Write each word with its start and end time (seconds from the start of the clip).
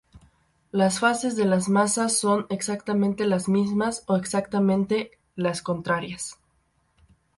Las 0.71 0.99
fases 0.99 1.35
de 1.35 1.45
las 1.45 1.69
masas 1.69 2.17
son 2.17 2.47
exactamente 2.49 3.27
las 3.27 3.47
mismas 3.47 4.03
o 4.07 4.15
exactamente 4.17 5.11
las 5.35 5.61
contrarias. 5.61 6.39